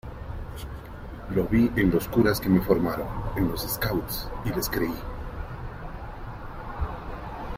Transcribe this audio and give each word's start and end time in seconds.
Lo 1.29 1.45
vi 1.47 1.71
en 1.75 1.91
los 1.91 2.07
curas 2.07 2.39
que 2.39 2.49
me 2.49 2.59
formaron, 2.61 3.05
en 3.37 3.47
los 3.49 3.61
"scouts", 3.61 4.27
y 4.45 4.49
les 4.49 4.67
creí. 4.67 4.95